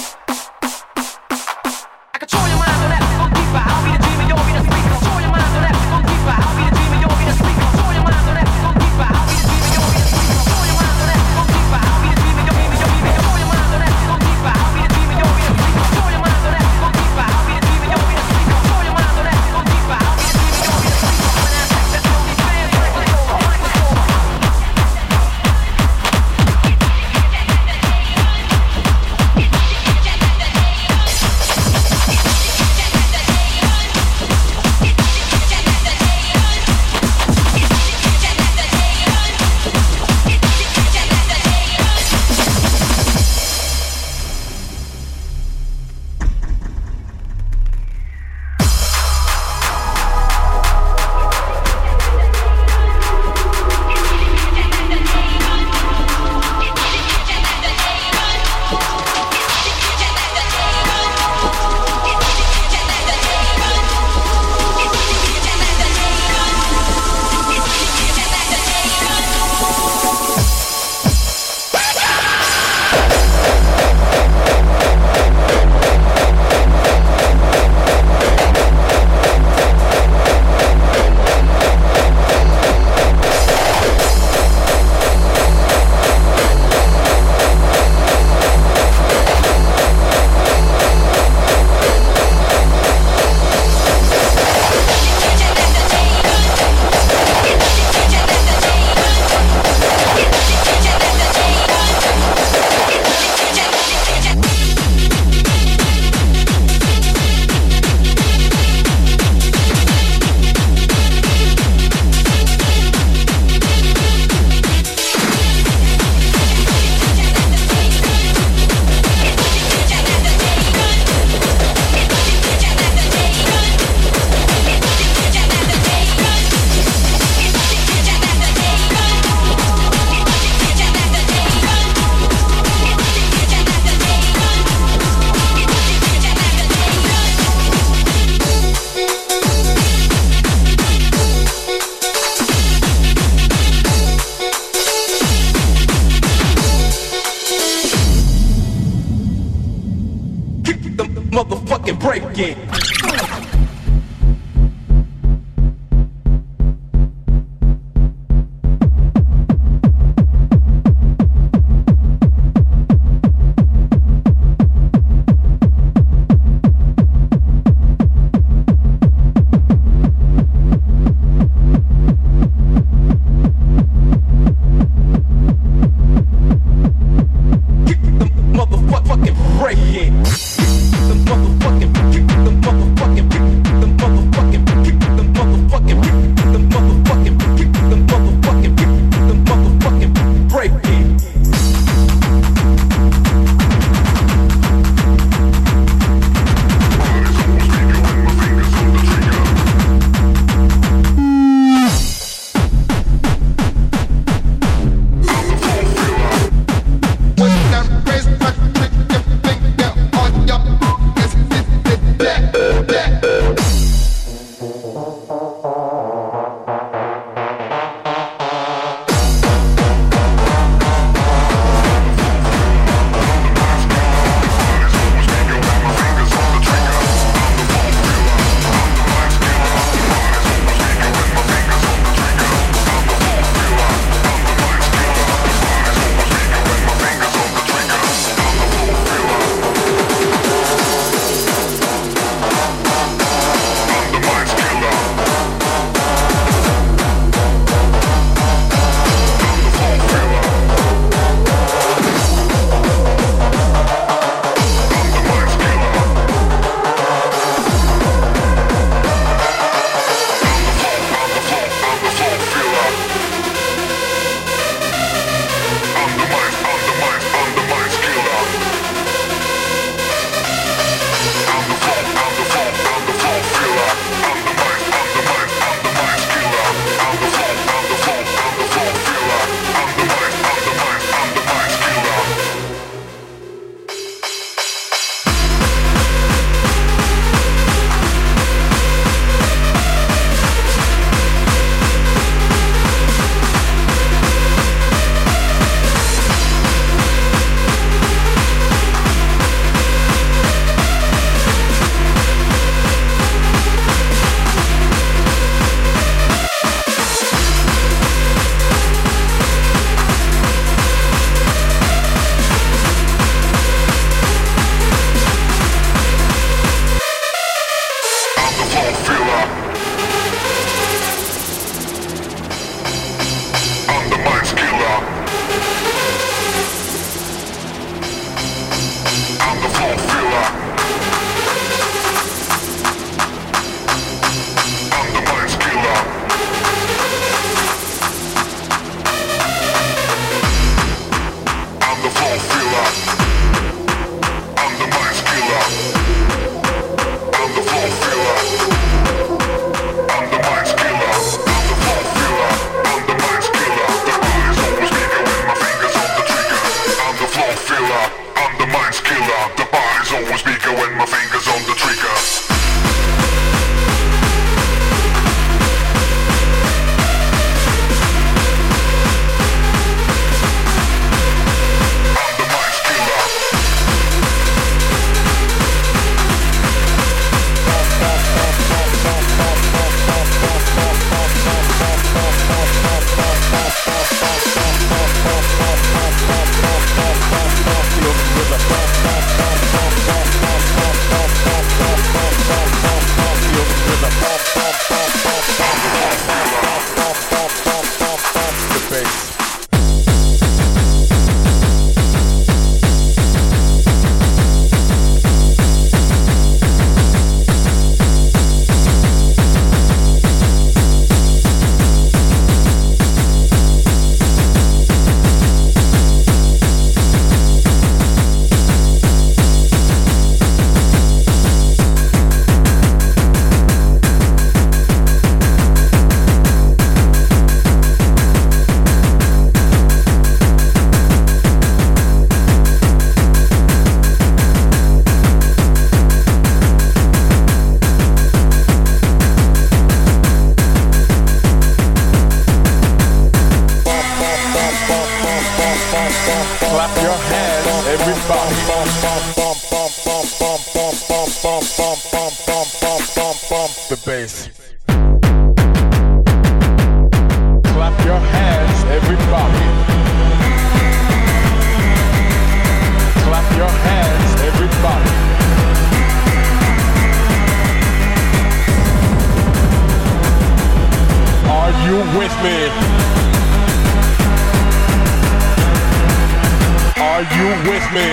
Are 477.20 477.36
you 477.36 477.48
with 477.68 477.86
me? 477.92 478.06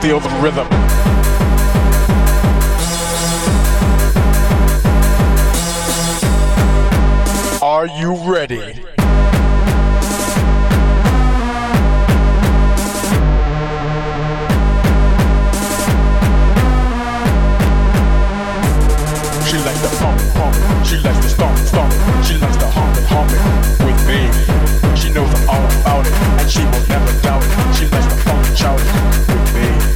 Feel 0.00 0.18
the 0.18 0.30
rhythm. 0.40 0.66
Are 7.62 7.86
you 7.86 8.14
ready? 8.24 8.72
She 19.44 19.58
likes 19.58 19.82
the 19.82 19.94
pump, 20.00 20.20
pump. 20.32 20.86
She 20.86 20.96
likes 20.96 21.18
the 21.18 21.28
stomp, 21.28 21.58
stomp. 21.58 21.92
She 22.24 22.38
likes 22.38 22.56
the 22.56 22.66
hump 22.66 22.96
hump 23.06 23.30
it 23.30 23.84
with 23.84 24.08
me. 24.08 24.53
She 24.96 25.10
knows 25.10 25.34
all 25.48 25.64
about 25.80 26.06
it, 26.06 26.12
and 26.12 26.50
she 26.50 26.62
will 26.64 26.86
never 26.86 27.20
doubt 27.20 27.42
it. 27.44 27.74
She 27.74 27.86
likes 27.88 28.06
the 28.06 28.16
funk 28.22 28.56
shout 28.56 28.80
it 28.80 29.14
me. 29.54 29.94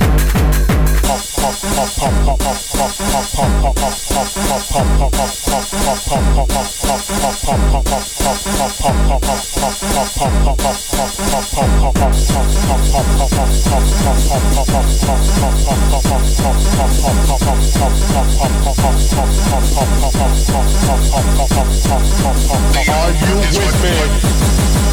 Are 22.91 23.13
you 23.13 23.37
with 23.37 23.83
me? 23.83 24.88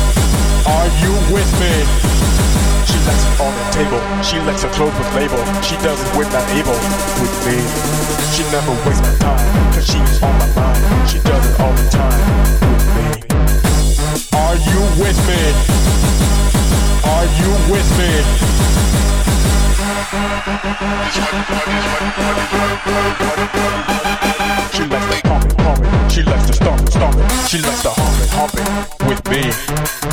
Are 0.65 0.89
you 0.98 1.13
with 1.29 1.45
me? 1.62 1.74
She 2.89 2.98
likes 3.05 3.22
it 3.22 3.39
on 3.39 3.53
the 3.53 3.65
table. 3.69 4.01
She 4.24 4.39
likes 4.41 4.63
her 4.63 4.69
clothes 4.74 4.98
with 4.98 5.13
label. 5.13 5.38
She 5.62 5.77
does 5.77 6.01
it 6.01 6.10
when 6.17 6.25
not 6.34 6.48
able 6.57 6.74
with 7.22 7.36
me. 7.45 7.62
She 8.34 8.41
never 8.50 8.74
wastes 8.81 9.05
my 9.05 9.13
time, 9.22 9.74
cause 9.74 9.86
she's 9.86 10.24
on 10.24 10.34
my 10.39 10.50
mind. 10.57 11.10
She 11.10 11.19
does 11.19 11.45
it 11.45 11.60
all 11.62 11.74
the 11.74 11.89
time 11.93 12.17
with 12.74 12.86
me. 12.98 13.05
Are 14.34 14.57
you 14.57 14.81
with 14.98 15.19
me? 15.29 15.41
Are 17.13 17.27
you 17.38 17.50
with 17.69 17.89
me? 18.01 18.55
She 27.55 27.61
likes 27.61 27.83
to 27.83 27.89
hump 27.89 28.19
it, 28.19 28.29
hump 28.31 28.53
it 28.55 29.07
with 29.07 29.23
me. 29.29 29.43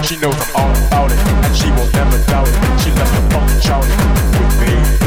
She 0.06 0.16
knows 0.20 0.36
I'm 0.54 0.54
all 0.54 0.70
about 0.86 1.10
it, 1.10 1.18
and 1.18 1.56
she 1.56 1.70
will 1.70 1.90
never 1.90 2.24
doubt 2.26 2.46
it. 2.46 2.54
She 2.80 2.90
likes 2.92 3.10
to 3.10 3.22
funk 3.34 3.50
and 3.50 3.62
shout 3.62 3.84
it 3.84 3.98
with 4.38 4.60
me. 4.60 5.01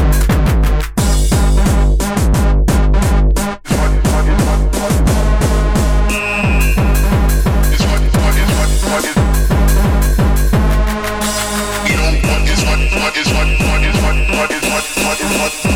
out. 15.46 15.75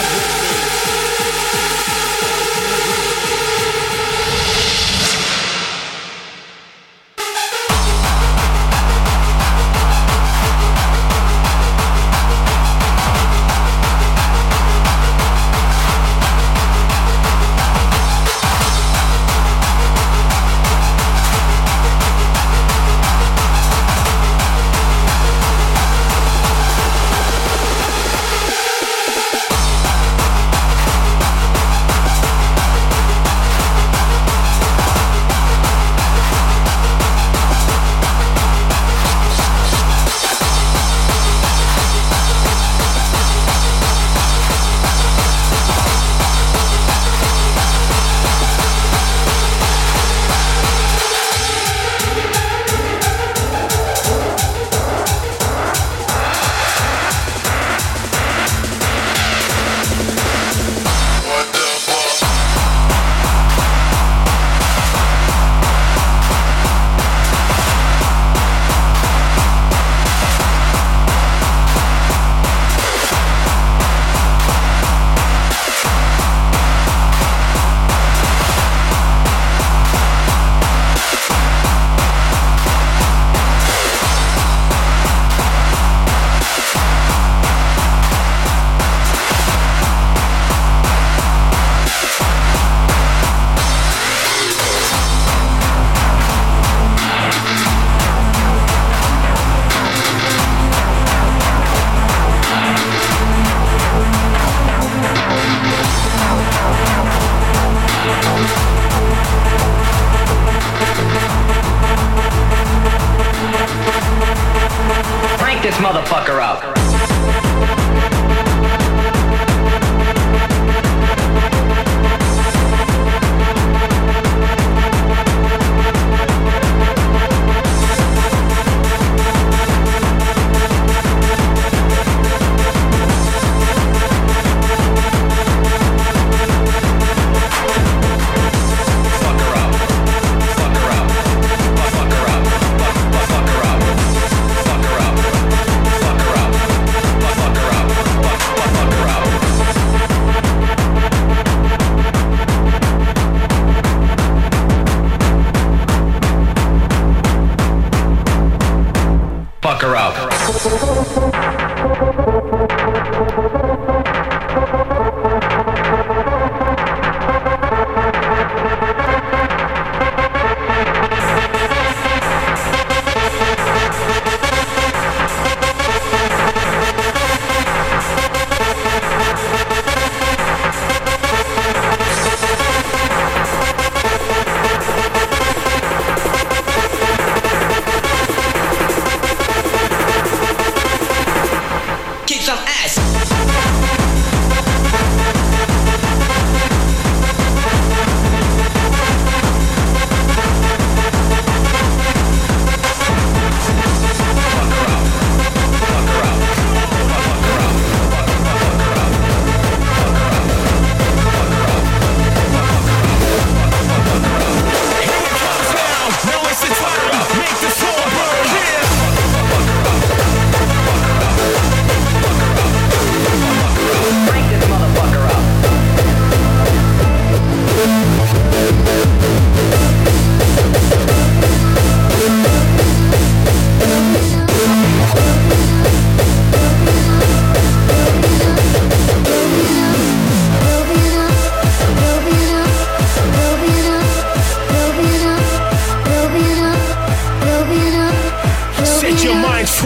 motherfucker 115.81 116.39
up. 116.39 116.80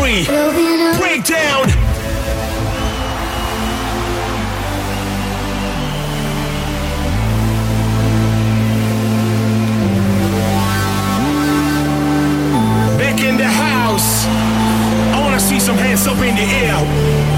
Factory 0.06 0.24
Breakdown. 1.00 1.66
Back 13.00 13.20
in 13.20 13.38
the 13.38 13.46
house. 13.46 14.28
I 14.28 15.20
wanna 15.24 15.40
see 15.40 15.60
some 15.60 15.76
hands 15.76 16.06
up 16.06 16.18
in 16.18 16.36
the 16.36 16.44
air. 16.44 17.35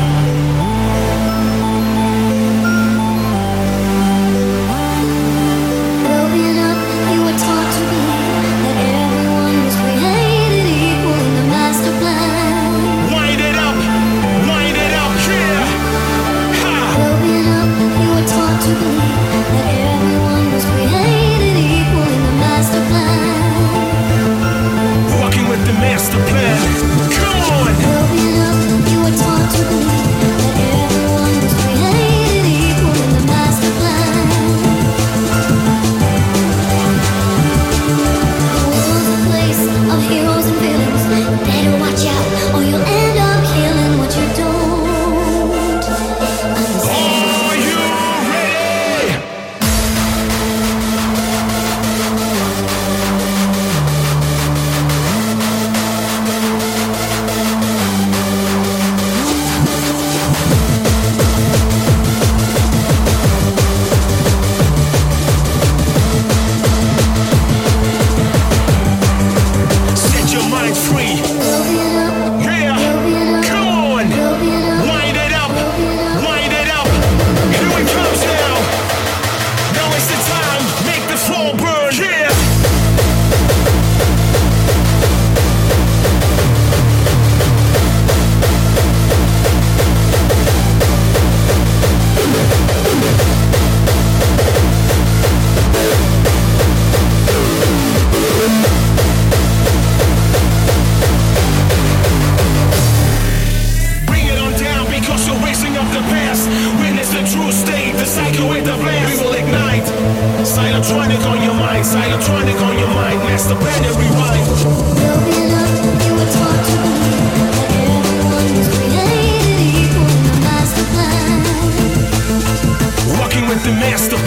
guess 123.98 124.27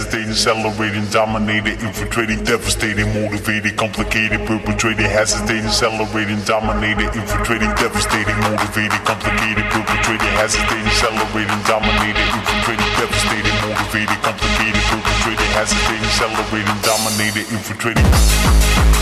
accelerating, 0.00 1.04
dominated, 1.10 1.82
infiltrating, 1.82 2.42
devastating, 2.44 3.04
motivated, 3.12 3.76
complicated, 3.76 4.40
perpetrated, 4.46 5.04
hesitating, 5.04 5.66
accelerating, 5.66 6.40
dominated, 6.44 7.12
infiltrating, 7.14 7.68
devastating, 7.76 8.36
motivated, 8.40 9.00
complicated, 9.04 9.64
perpetrated, 9.68 10.32
hesitating, 10.40 10.86
accelerating, 10.88 11.60
dominated, 11.68 12.28
infiltrating, 12.32 12.90
devastating, 12.96 13.56
motivated, 13.60 14.18
complicated, 14.24 14.82
perpetrated, 14.88 15.48
hesitating, 15.52 16.04
accelerating, 16.08 16.78
dominated, 16.80 17.44
infiltrating. 17.52 19.01